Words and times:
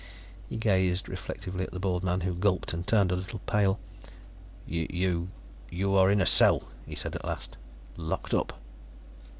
He 0.49 0.57
gazed 0.57 1.07
reflectively 1.07 1.63
at 1.63 1.71
the 1.73 1.79
bald 1.79 2.03
man, 2.03 2.21
who 2.21 2.33
gulped 2.33 2.73
and 2.73 2.87
turned 2.87 3.11
a 3.11 3.15
little 3.15 3.37
pale. 3.45 3.79
"You... 4.65 5.27
you 5.69 5.95
are 5.95 6.09
in 6.09 6.19
a 6.21 6.25
cell," 6.25 6.63
he 6.87 6.95
said 6.95 7.13
at 7.13 7.23
last. 7.23 7.55
"Locked 7.97 8.33
up." 8.33 8.59